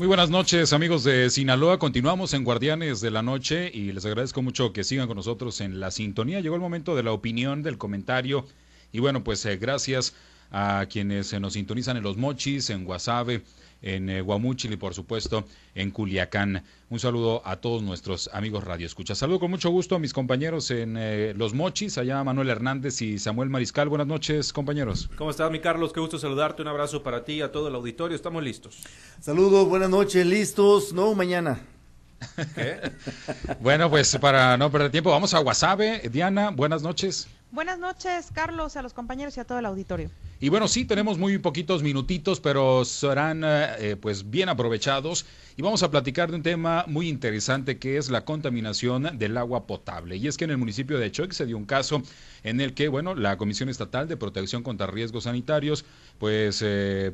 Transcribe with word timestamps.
Muy 0.00 0.06
buenas 0.06 0.30
noches, 0.30 0.72
amigos 0.72 1.04
de 1.04 1.28
Sinaloa. 1.28 1.78
Continuamos 1.78 2.32
en 2.32 2.42
Guardianes 2.42 3.02
de 3.02 3.10
la 3.10 3.20
Noche 3.20 3.70
y 3.70 3.92
les 3.92 4.06
agradezco 4.06 4.40
mucho 4.40 4.72
que 4.72 4.82
sigan 4.82 5.06
con 5.06 5.18
nosotros 5.18 5.60
en 5.60 5.78
la 5.78 5.90
sintonía. 5.90 6.40
Llegó 6.40 6.54
el 6.54 6.62
momento 6.62 6.96
de 6.96 7.02
la 7.02 7.12
opinión, 7.12 7.62
del 7.62 7.76
comentario. 7.76 8.46
Y 8.92 9.00
bueno, 9.00 9.22
pues 9.22 9.44
eh, 9.44 9.58
gracias 9.58 10.14
a 10.50 10.86
quienes 10.88 11.38
nos 11.40 11.52
sintonizan 11.54 11.96
en 11.96 12.02
Los 12.02 12.16
Mochis, 12.16 12.70
en 12.70 12.84
Guasave, 12.84 13.42
en 13.82 14.10
eh, 14.10 14.20
Guamúchil 14.20 14.72
y 14.72 14.76
por 14.76 14.94
supuesto 14.94 15.44
en 15.74 15.90
Culiacán. 15.90 16.62
Un 16.90 16.98
saludo 16.98 17.42
a 17.44 17.56
todos 17.56 17.82
nuestros 17.82 18.28
amigos 18.32 18.64
Radio 18.64 18.86
Escucha. 18.86 19.14
Saludo 19.14 19.40
con 19.40 19.50
mucho 19.50 19.70
gusto 19.70 19.94
a 19.94 19.98
mis 19.98 20.12
compañeros 20.12 20.70
en 20.70 20.96
eh, 20.98 21.34
Los 21.36 21.54
Mochis, 21.54 21.98
allá 21.98 22.22
Manuel 22.24 22.50
Hernández 22.50 23.00
y 23.02 23.18
Samuel 23.18 23.48
Mariscal. 23.48 23.88
Buenas 23.88 24.06
noches, 24.06 24.52
compañeros. 24.52 25.08
¿Cómo 25.16 25.30
estás, 25.30 25.50
mi 25.50 25.60
Carlos? 25.60 25.92
Qué 25.92 26.00
gusto 26.00 26.18
saludarte. 26.18 26.62
Un 26.62 26.68
abrazo 26.68 27.02
para 27.02 27.24
ti 27.24 27.34
y 27.34 27.42
a 27.42 27.52
todo 27.52 27.68
el 27.68 27.74
auditorio. 27.74 28.16
Estamos 28.16 28.42
listos. 28.42 28.82
Saludos, 29.20 29.68
buenas 29.68 29.90
noches, 29.90 30.26
listos. 30.26 30.92
No, 30.92 31.14
mañana. 31.14 31.60
bueno, 33.60 33.88
pues 33.88 34.18
para 34.18 34.56
no 34.58 34.70
perder 34.70 34.90
tiempo, 34.90 35.10
vamos 35.10 35.32
a 35.32 35.38
Guasave. 35.38 36.08
Diana, 36.10 36.50
buenas 36.50 36.82
noches. 36.82 37.28
Buenas 37.50 37.78
noches, 37.78 38.28
Carlos, 38.32 38.76
a 38.76 38.82
los 38.82 38.92
compañeros 38.92 39.36
y 39.36 39.40
a 39.40 39.44
todo 39.44 39.58
el 39.58 39.66
auditorio. 39.66 40.10
Y 40.42 40.48
bueno, 40.48 40.68
sí, 40.68 40.86
tenemos 40.86 41.18
muy 41.18 41.36
poquitos 41.36 41.82
minutitos, 41.82 42.40
pero 42.40 42.82
serán 42.86 43.42
eh, 43.44 43.96
pues 44.00 44.30
bien 44.30 44.48
aprovechados. 44.48 45.26
Y 45.58 45.60
vamos 45.60 45.82
a 45.82 45.90
platicar 45.90 46.30
de 46.30 46.36
un 46.36 46.42
tema 46.42 46.86
muy 46.86 47.10
interesante 47.10 47.78
que 47.78 47.98
es 47.98 48.08
la 48.08 48.24
contaminación 48.24 49.18
del 49.18 49.36
agua 49.36 49.66
potable. 49.66 50.16
Y 50.16 50.28
es 50.28 50.38
que 50.38 50.44
en 50.44 50.52
el 50.52 50.56
municipio 50.56 50.98
de 50.98 51.12
Choix 51.12 51.36
se 51.36 51.44
dio 51.44 51.58
un 51.58 51.66
caso 51.66 52.02
en 52.42 52.62
el 52.62 52.72
que, 52.72 52.88
bueno, 52.88 53.14
la 53.14 53.36
Comisión 53.36 53.68
Estatal 53.68 54.08
de 54.08 54.16
Protección 54.16 54.62
contra 54.62 54.86
Riesgos 54.86 55.24
Sanitarios, 55.24 55.84
pues 56.18 56.62
eh, 56.64 57.12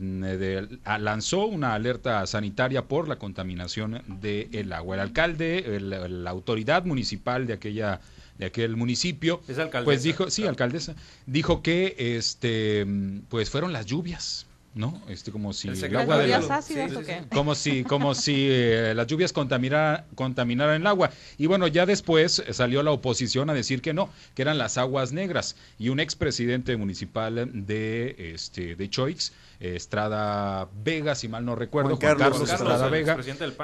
lanzó 1.00 1.46
una 1.46 1.74
alerta 1.74 2.24
sanitaria 2.28 2.86
por 2.86 3.08
la 3.08 3.18
contaminación 3.18 4.02
del 4.06 4.72
agua. 4.72 4.94
El 4.94 5.00
alcalde, 5.00 5.80
la 5.80 6.30
autoridad 6.30 6.84
municipal 6.84 7.48
de 7.48 7.54
aquella 7.54 8.00
de 8.38 8.46
aquel 8.46 8.76
municipio, 8.76 9.40
pues 9.84 10.02
dijo, 10.02 10.30
sí, 10.30 10.46
alcaldesa, 10.46 10.94
dijo 11.26 11.62
que 11.62 11.94
este 11.98 12.86
pues 13.28 13.50
fueron 13.50 13.72
las 13.72 13.86
lluvias, 13.86 14.46
¿no? 14.74 15.02
Este 15.08 15.32
como 15.32 15.52
si 15.52 15.68
el, 15.68 15.96
agua 15.96 16.18
de 16.18 17.26
como 17.32 17.54
si 17.54 17.82
como 17.82 18.14
si 18.14 18.48
eh, 18.50 18.92
las 18.94 19.06
lluvias 19.06 19.32
contaminara, 19.32 20.04
contaminaran 20.14 20.82
el 20.82 20.86
agua. 20.86 21.10
Y 21.38 21.46
bueno 21.46 21.66
ya 21.66 21.86
después 21.86 22.42
salió 22.50 22.82
la 22.82 22.90
oposición 22.90 23.48
a 23.48 23.54
decir 23.54 23.80
que 23.80 23.94
no 23.94 24.10
que 24.34 24.42
eran 24.42 24.58
las 24.58 24.76
aguas 24.76 25.12
negras. 25.12 25.56
Y 25.78 25.88
un 25.88 25.98
expresidente 25.98 26.76
municipal 26.76 27.50
de 27.66 28.32
este 28.34 28.76
de 28.76 28.90
Choix 28.90 29.32
Estrada 29.60 30.68
Vega, 30.84 31.14
si 31.14 31.28
mal 31.28 31.44
no 31.44 31.54
recuerdo, 31.54 31.96
Juan, 31.96 32.18
Carlos, 32.18 32.50
Estrada 32.50 32.88
Vega, 32.88 33.16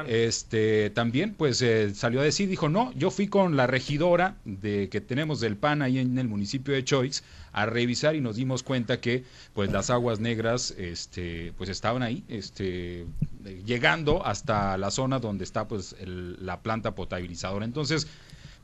este 0.07 0.91
también 0.91 1.35
pues 1.35 1.61
eh, 1.63 1.95
salió 1.95 2.21
a 2.21 2.25
decir, 2.25 2.49
dijo, 2.49 2.69
no, 2.69 2.93
yo 2.95 3.11
fui 3.11 3.29
con 3.29 3.57
la 3.57 3.67
regidora 3.67 4.37
de 4.45 4.89
que 4.89 5.01
tenemos 5.01 5.41
del 5.41 5.57
PAN 5.57 5.83
ahí 5.83 5.99
en 5.99 6.19
el 6.19 6.29
municipio 6.29 6.75
de 6.75 6.85
Choix 6.85 7.23
a 7.53 7.67
revisar 7.67 8.17
y 8.17 8.21
nos 8.21 8.37
dimos 8.37 8.63
cuenta 8.63 9.01
que 9.01 9.25
pues 9.53 9.71
las 9.71 9.91
aguas 9.91 10.21
negras 10.21 10.75
este 10.79 11.53
pues 11.59 11.69
estaban 11.69 12.03
ahí 12.03 12.25
este 12.29 13.07
llegando 13.67 14.25
hasta 14.25 14.77
la 14.79 14.91
zona 14.91 15.19
donde 15.19 15.45
está 15.45 15.69
pues 15.69 15.95
la 16.07 16.61
planta 16.61 16.95
potabilizadora 16.95 17.65
entonces 17.65 18.07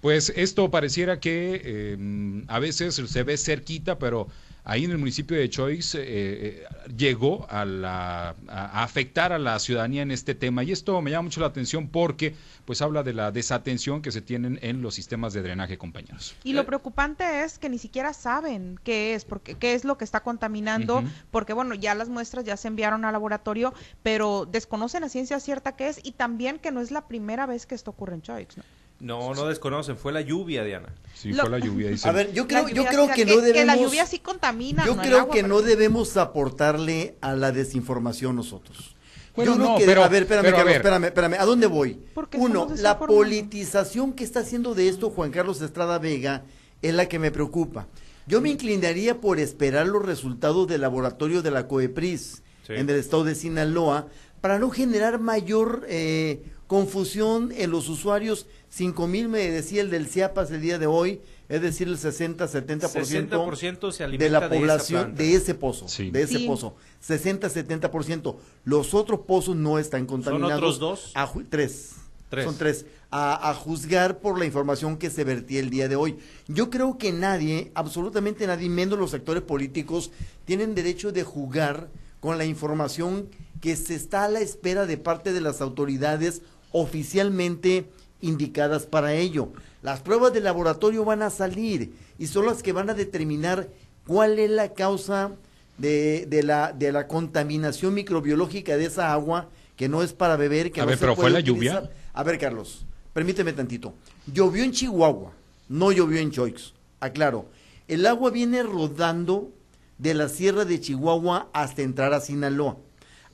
pues 0.01 0.33
esto 0.37 0.71
pareciera 0.71 1.21
que 1.21 1.93
em, 1.93 2.45
a 2.49 2.59
veces 2.61 2.95
se 2.95 3.23
ve 3.25 3.37
cerquita 3.37 3.99
pero 3.99 4.29
ahí 4.69 4.85
en 4.85 4.91
el 4.91 4.99
municipio 4.99 5.37
de 5.37 5.49
Choix 5.49 5.95
eh, 5.95 6.03
eh, 6.07 6.65
llegó 6.95 7.47
a, 7.49 7.65
la, 7.65 8.37
a, 8.49 8.83
afectar 8.83 9.33
a 9.33 9.39
la 9.39 9.59
ciudadanía 9.59 10.03
en 10.03 10.11
este 10.11 10.35
tema. 10.35 10.63
Y 10.63 10.73
esto 10.73 11.01
me 11.01 11.11
llama 11.11 11.23
mucho 11.23 11.41
la 11.41 11.47
atención 11.47 11.89
porque 11.89 12.35
pues 12.67 12.83
habla 12.83 13.03
de 13.03 13.15
la 13.15 13.33
desatención 13.33 14.03
que 14.03 14.13
se 14.13 14.21
tienen 14.21 14.59
en 14.61 14.83
los 14.83 14.95
sistemas 14.95 15.33
de 15.33 15.43
drenaje, 15.43 15.79
compañeros. 15.79 16.37
Y 16.45 16.53
lo 16.53 16.67
preocupante 16.67 17.45
es 17.45 17.59
que 17.59 17.71
ni 17.71 17.79
siquiera 17.79 18.13
saben 18.13 18.79
qué 18.85 19.15
es, 19.15 19.25
porque 19.25 19.55
qué 19.55 19.73
es 19.73 19.85
lo 19.85 19.97
que 19.97 20.05
está 20.05 20.21
contaminando, 20.23 21.03
porque 21.31 21.55
bueno, 21.55 21.75
ya 21.75 21.95
las 21.95 22.11
muestras 22.11 22.45
ya 22.45 22.59
se 22.59 22.69
enviaron 22.69 23.07
al 23.07 23.13
laboratorio, 23.13 23.73
pero 24.03 24.45
desconocen 24.45 25.03
a 25.03 25.09
ciencia 25.09 25.41
cierta 25.41 25.77
qué 25.77 25.89
es 25.89 25.99
y 26.03 26.13
también 26.13 26.59
que 26.59 26.71
no 26.71 26.83
es 26.83 26.91
la 26.91 27.09
primera 27.09 27.47
vez 27.47 27.65
que 27.65 27.75
esto 27.75 27.91
ocurre 27.91 28.17
en 28.17 28.23
Choix, 28.23 28.57
¿no? 28.59 28.65
No, 29.01 29.33
no 29.35 29.47
desconocen, 29.47 29.97
fue 29.97 30.13
la 30.13 30.21
lluvia, 30.23 30.65
Diana. 30.65 30.89
Sí, 31.15 31.33
fue 31.33 31.49
la 31.49 31.59
lluvia. 31.59 31.91
A 32.03 32.13
ver, 32.13 32.33
yo 32.33 32.49
creo, 32.49 32.69
yo 32.69 32.85
creo 32.85 33.09
que, 33.09 33.25
no 33.25 33.37
debemos... 33.37 33.53
Que 33.53 33.65
la 33.65 33.77
lluvia 33.77 34.07
sí 34.07 34.19
contamina. 34.19 34.85
Yo 34.85 34.97
creo 34.97 35.29
que 35.29 35.43
no 35.43 35.63
debemos 35.63 36.17
aportarle 36.17 37.17
a 37.21 37.35
la 37.35 37.53
desinformación 37.53 38.35
nosotros. 38.35 38.97
Bueno, 39.37 39.55
no, 39.55 39.77
pero, 39.79 40.03
a 40.03 40.09
ver, 40.09 40.25
espérame, 40.25 40.51
Carlos, 40.51 40.75
espérame, 40.75 41.05
espérame, 41.05 41.35
¿a 41.39 41.45
dónde 41.45 41.69
voy? 41.69 42.01
Uno, 42.37 42.67
la 42.79 42.99
politización 42.99 44.13
que 44.13 44.25
está 44.25 44.41
haciendo 44.41 44.75
de 44.75 44.89
esto 44.89 45.11
Juan 45.11 45.31
Carlos 45.31 45.61
Estrada 45.61 46.01
Vega 46.01 46.43
es 46.83 46.93
la 46.93 47.07
que 47.07 47.21
me 47.21 47.31
preocupa. 47.31 47.87
Yo 48.27 48.41
me 48.41 48.51
inclinaría 48.51 49.21
por 49.21 49.39
esperar 49.39 49.87
los 49.87 50.05
resultados 50.05 50.67
del 50.67 50.81
laboratorio 50.81 51.41
de 51.41 51.53
la 51.53 51.69
COEPRIS 51.69 52.43
en 52.69 52.91
el 52.91 52.97
estado 52.97 53.23
de 53.23 53.37
Sinaloa 53.37 54.09
para 54.41 54.59
no 54.59 54.71
generar 54.71 55.21
mayor 55.21 55.87
eh, 55.89 56.43
confusión 56.69 57.51
en 57.57 57.73
los 57.73 57.89
usuarios. 57.89 58.47
5 58.69 59.09
mil 59.09 59.29
me 59.29 59.51
decía 59.51 59.81
el 59.81 59.91
del 59.91 60.07
CIAPAS 60.07 60.53
el 60.53 60.61
día 60.61 60.79
de 60.79 60.87
hoy, 60.87 61.21
es 61.49 61.63
decir, 61.63 61.89
el 61.89 61.97
60-70% 61.97 63.91
se 63.91 64.07
de 64.07 64.31
la 64.31 64.49
población 64.49 65.15
de, 65.17 65.35
ese 65.35 65.55
pozo, 65.55 65.87
de 66.13 66.23
ese 66.23 66.41
pozo, 66.41 66.77
60-70%. 67.05 68.37
Los 68.65 68.93
otros 68.95 69.21
pozos 69.21 69.57
no 69.57 69.79
están 69.79 70.07
contaminados. 70.07 70.51
¿Son 70.51 70.59
otros 70.59 70.79
dos? 70.79 71.13
tres. 71.49 71.95
Son 72.31 72.59
tres. 72.59 72.85
A, 73.11 73.49
a, 73.49 73.55
juzgar 73.55 74.19
por 74.19 74.39
la 74.39 74.45
información 74.45 74.99
que 74.99 75.09
se 75.09 75.25
vertía 75.25 75.61
el 75.61 75.71
día 75.71 75.89
de 75.89 75.97
hoy. 75.97 76.19
Yo 76.47 76.69
creo 76.69 76.99
que 76.99 77.11
nadie, 77.11 77.73
absolutamente 77.75 78.47
nadie, 78.47 78.69
menos 78.69 78.99
los 78.99 79.15
actores 79.15 79.43
políticos, 79.43 80.11
tienen 80.45 80.75
derecho 80.75 81.11
de 81.11 81.23
jugar 81.23 81.89
con 82.21 82.37
la 82.37 82.45
información 82.45 83.31
que 83.63 83.77
se 83.77 83.95
está 83.95 84.25
a 84.25 84.29
la 84.29 84.41
espera 84.41 84.85
de 84.85 84.99
parte 84.99 85.33
de 85.33 85.41
las 85.41 85.63
autoridades 85.63 86.43
oficialmente 86.73 87.87
indicadas 88.21 88.87
para 88.87 89.15
ello. 89.15 89.53
Las 89.83 90.01
pruebas 90.01 90.33
de 90.33 90.41
laboratorio 90.41 91.05
van 91.05 91.23
a 91.23 91.31
salir 91.31 91.95
y 92.19 92.27
son 92.27 92.47
las 92.47 92.63
que 92.63 92.73
van 92.73 92.91
a 92.91 92.95
determinar 92.95 93.69
cuál 94.07 94.39
es 94.39 94.51
la 94.51 94.75
causa 94.75 95.33
de, 95.77 96.27
de, 96.27 96.43
la, 96.43 96.73
de 96.73 96.93
la 96.93 97.07
contaminación 97.07 97.95
microbiológica 97.95 98.77
de 98.77 98.87
esa 98.87 99.13
agua 99.13 99.49
que 99.77 99.89
no 99.89 100.03
es 100.03 100.13
para 100.13 100.37
beber. 100.37 100.73
Que 100.73 100.81
a 100.81 100.85
no 100.85 100.91
ver, 100.91 100.99
pero 100.99 101.15
fue 101.15 101.31
la 101.31 101.41
lluvia. 101.41 101.91
A 102.13 102.23
ver, 102.25 102.39
Carlos, 102.39 102.85
permíteme 103.13 103.53
tantito. 103.53 103.95
Llovió 104.27 104.65
en 104.65 104.73
Chihuahua, 104.73 105.33
no 105.69 105.93
llovió 105.93 106.19
en 106.19 106.33
Choix. 106.33 106.75
Aclaro, 107.01 107.47
el 107.87 108.05
agua 108.07 108.31
viene 108.31 108.63
rodando 108.65 109.53
de 109.99 110.15
la 110.15 110.29
sierra 110.29 110.65
de 110.65 110.81
Chihuahua 110.81 111.49
hasta 111.53 111.83
entrar 111.83 112.13
a 112.13 112.21
Sinaloa. 112.21 112.77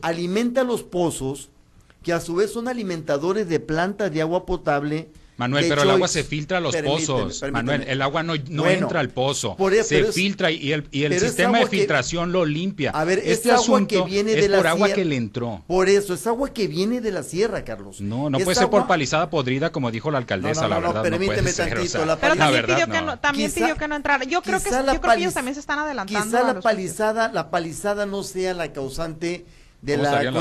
Alimenta 0.03 0.65
los 0.65 0.83
pozos 0.83 1.49
que 2.05 2.13
a 2.13 2.21
su 2.21 2.37
vez 2.37 2.53
son 2.53 2.69
alimentadores 2.69 3.49
de 3.49 3.59
plantas 3.59 4.13
de 4.13 4.21
agua 4.21 4.47
potable. 4.47 5.09
Manuel, 5.37 5.67
pero 5.69 5.83
el 5.83 5.91
agua 5.91 6.07
se 6.07 6.23
filtra 6.23 6.59
a 6.59 6.61
los 6.61 6.77
pozos. 6.77 7.43
Manuel, 7.51 7.83
el 7.89 8.03
agua 8.03 8.23
no, 8.23 8.35
no 8.51 8.69
entra 8.69 9.01
al 9.01 9.09
pozo. 9.09 9.57
E- 9.73 9.83
se 9.83 10.05
filtra 10.05 10.53
y 10.53 10.73
el, 10.73 10.87
y 10.93 11.03
el 11.03 11.19
sistema 11.19 11.59
de 11.59 11.67
filtración 11.67 12.31
lo 12.31 12.45
limpia. 12.45 12.93
A 12.93 13.03
ver, 13.05 13.19
este 13.19 13.51
agua 13.51 13.85
que 13.89 14.01
viene 14.03 14.33
de 14.33 14.45
es 14.45 14.51
la 14.51 14.59
por 14.59 14.67
agua 14.69 14.93
que 14.93 15.05
le 15.05 15.17
entró. 15.17 15.65
Por 15.67 15.89
eso, 15.89 16.15
es 16.15 16.25
agua 16.29 16.53
que 16.53 16.69
viene 16.69 17.01
de 17.01 17.11
la 17.11 17.25
sierra, 17.25 17.65
Carlos. 17.65 18.01
No, 18.01 18.31
no 18.31 18.39
puede 18.39 18.55
ser 18.55 18.71
por 18.71 18.87
palizada 18.87 19.29
podrida, 19.29 19.73
como 19.73 19.91
dijo 19.91 20.13
la 20.13 20.19
alcaldesa, 20.19 20.69
la 20.69 20.79
verdad. 20.79 21.03
permíteme 21.03 21.53
tantito. 21.53 22.07
la 22.07 22.17
pero 22.17 22.37
también, 22.37 22.67
pidió, 22.67 22.87
que 22.87 23.03
no, 23.03 23.19
también 23.19 23.51
pidió 23.51 23.77
que 23.77 23.89
no 23.89 23.97
entrara. 23.97 24.25
Yo 24.25 24.41
creo 24.41 24.63
que, 24.63 24.71
yo 24.71 25.01
creo 25.01 25.15
que 25.15 25.21
ellos 25.21 25.35
también 25.35 25.55
se 25.55 25.61
están 25.61 25.81
adelantando. 25.81 26.25
Quizá 26.25 26.43
la 26.45 26.61
palizada, 26.61 27.33
la 27.33 27.51
palizada 27.51 28.07
no 28.07 28.23
sea 28.23 28.55
la 28.55 28.73
causante 28.73 29.47
de 29.85 29.99
la 29.99 30.33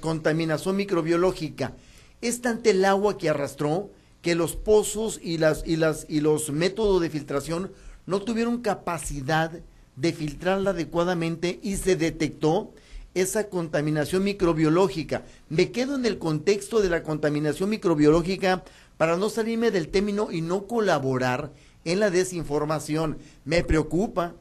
contaminación 0.00 0.76
microbiológica. 0.76 1.74
Es 2.20 2.40
tanto 2.40 2.70
el 2.70 2.84
agua 2.84 3.18
que 3.18 3.28
arrastró 3.28 3.90
que 4.22 4.34
los 4.34 4.54
pozos 4.54 5.18
y, 5.22 5.38
las, 5.38 5.62
y, 5.66 5.76
las, 5.76 6.06
y 6.08 6.20
los 6.20 6.50
métodos 6.50 7.00
de 7.00 7.10
filtración 7.10 7.72
no 8.06 8.20
tuvieron 8.20 8.60
capacidad 8.60 9.50
de 9.96 10.12
filtrarla 10.12 10.70
adecuadamente 10.70 11.58
y 11.62 11.76
se 11.76 11.96
detectó 11.96 12.72
esa 13.14 13.48
contaminación 13.48 14.22
microbiológica. 14.22 15.24
Me 15.48 15.72
quedo 15.72 15.96
en 15.96 16.06
el 16.06 16.18
contexto 16.18 16.80
de 16.80 16.90
la 16.90 17.02
contaminación 17.02 17.70
microbiológica 17.70 18.62
para 18.96 19.16
no 19.16 19.30
salirme 19.30 19.72
del 19.72 19.88
término 19.88 20.30
y 20.30 20.42
no 20.42 20.66
colaborar 20.66 21.50
en 21.84 21.98
la 21.98 22.10
desinformación. 22.10 23.18
Me 23.44 23.64
preocupa 23.64 24.34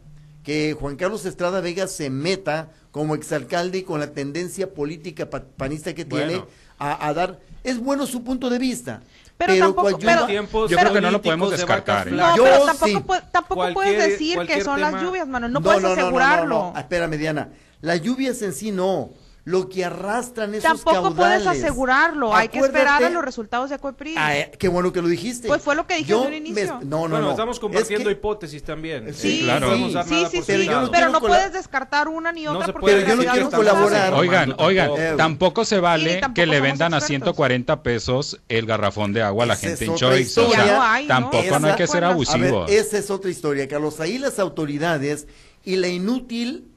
que 0.44 0.76
Juan 0.80 0.98
Carlos 0.98 1.26
Estrada 1.26 1.62
Vega 1.62 1.88
se 1.88 2.10
meta 2.10 2.72
como 2.92 3.16
exalcalde 3.16 3.80
y 3.80 3.84
con 3.84 4.00
la 4.00 4.12
tendencia 4.14 4.74
política 4.74 5.30
panista 5.30 5.94
que 5.94 6.06
tiene 6.06 6.44
a, 6.78 7.14
dar, 7.14 7.40
es 7.64 7.80
bueno 7.80 8.06
su 8.08 8.24
punto 8.24 8.50
de 8.50 8.58
vista. 8.58 9.02
Pero, 9.38 9.58
tampoco, 9.58 9.98
pero, 10.00 10.28
yo 10.68 10.78
creo 10.78 10.94
que 10.94 11.02
no 11.02 11.12
lo 11.12 11.22
podemos 11.22 11.52
descartar. 11.52 12.10
¿eh? 12.10 12.12
No, 12.12 12.34
pero 12.36 12.66
tampoco, 12.66 13.16
tampoco 13.32 13.74
puedes 13.74 14.10
decir 14.10 14.40
que 14.46 14.62
son 14.64 14.82
las 14.82 15.02
lluvias, 15.02 15.28
mano. 15.28 15.48
No, 15.48 15.62
puedes 15.62 15.84
asegurarlo. 15.84 16.74
No, 16.74 16.80
Espérame, 16.80 17.18
Diana. 17.18 17.50
Las 17.82 18.02
lluvias 18.02 18.42
en 18.42 18.54
sí 18.54 18.72
no. 18.72 19.12
Lo 19.50 19.68
que 19.68 19.84
arrastran 19.84 20.54
esos 20.54 20.84
Tampoco 20.84 21.16
puedes 21.16 21.48
asegurarlo, 21.48 22.36
hay 22.36 22.50
que 22.50 22.60
esperar 22.60 23.04
a 23.04 23.10
los 23.10 23.26
resultados 23.26 23.70
de 23.70 23.76
Acuepris. 23.76 24.16
Ah, 24.16 24.38
eh, 24.38 24.52
qué 24.60 24.68
bueno 24.68 24.94
que 24.94 25.02
lo 25.02 25.08
dijiste. 25.08 25.48
Pues 25.48 25.64
fue 25.64 25.76
lo 25.76 25.88
que 25.88 25.96
dije 25.96 26.14
en 26.14 26.20
un 26.20 26.34
inicio. 26.34 26.80
no, 26.84 27.08
no, 27.08 27.20
no. 27.20 27.32
estamos 27.32 27.60
compartiendo 27.60 28.12
hipótesis 28.12 28.62
también. 28.62 29.12
Sí, 29.14 29.42
claro. 29.44 29.76
Sí, 30.06 30.28
sí, 30.30 30.42
sí, 30.44 30.68
pero, 30.92 31.10
no, 31.10 31.20
puedes 31.20 31.52
descartar 31.52 32.08
una 32.08 32.32
ni 32.32 32.48
otra 32.48 32.72
porque 32.72 32.92
Pero 32.92 33.08
yo 33.08 33.16
no 33.16 33.32
quiero 33.32 33.50
colaborar. 33.50 34.14
Oigan, 34.14 34.56
oigan, 34.60 35.18
tampoco 35.18 35.66
se 35.66 35.80
vale 35.80 36.22
que 36.36 36.46
le 36.46 36.62
vendan 36.62 36.94
a 36.94 37.02
140 37.02 37.82
pesos 37.82 38.40
el 38.50 38.68
garrafón 38.68 39.14
de 39.14 39.24
agua 39.24 39.46
a 39.46 39.48
la 39.48 39.56
gente 39.56 39.86
en 39.86 39.96
Choice. 39.96 40.40
O 40.40 40.52
sea, 40.52 41.02
tampoco 41.08 41.60
no 41.60 41.68
hay 41.70 41.76
que 41.76 41.88
ser 41.88 42.04
abusivo. 42.04 42.68
Esa 42.68 43.00
es 43.00 43.10
otra 43.10 43.32
historia, 43.32 43.68
Carlos. 43.68 44.00
Ahí 44.00 44.20
las 44.20 44.38
autoridades 44.38 45.26
y 45.64 45.76
la 45.78 45.88
inútil, 45.88 46.69